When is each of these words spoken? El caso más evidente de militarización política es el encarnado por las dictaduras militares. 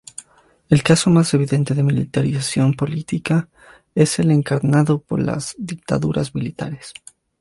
El 0.67 0.81
caso 0.81 1.11
más 1.11 1.31
evidente 1.35 1.75
de 1.75 1.83
militarización 1.83 2.73
política 2.73 3.49
es 3.93 4.17
el 4.17 4.31
encarnado 4.31 4.97
por 5.03 5.21
las 5.21 5.53
dictaduras 5.59 6.33
militares. 6.33 6.95